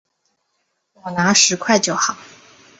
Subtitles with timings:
[1.03, 2.17] 我拿十块就好